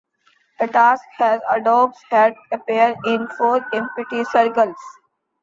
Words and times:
This 0.59 0.71
task 0.71 1.03
had 1.19 1.43
a 1.47 1.61
dog's 1.61 1.99
head 2.09 2.33
appear 2.51 2.95
in 3.05 3.27
four 3.37 3.63
empty 3.71 4.23
circles. 4.23 4.75